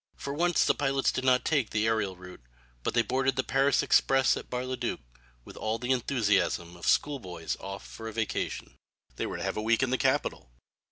For 0.15 0.33
once 0.33 0.65
the 0.65 0.73
pilots 0.73 1.11
did 1.11 1.23
not 1.23 1.45
take 1.45 1.69
the 1.69 1.85
aërial 1.85 2.17
route 2.17 2.41
but 2.81 2.95
they 2.95 3.03
boarded 3.03 3.35
the 3.35 3.43
Paris 3.43 3.83
express 3.83 4.35
at 4.35 4.49
Bar 4.49 4.65
le 4.65 4.75
Duc 4.75 4.99
with 5.45 5.55
all 5.55 5.77
the 5.77 5.91
enthusiasm 5.91 6.75
of 6.75 6.87
schoolboys 6.87 7.55
off 7.59 7.85
for 7.85 8.07
a 8.07 8.11
vacation. 8.11 8.77
They 9.17 9.27
were 9.27 9.37
to 9.37 9.43
have 9.43 9.57
a 9.57 9.61
week 9.61 9.83
in 9.83 9.91
the 9.91 9.99
capital! 9.99 10.49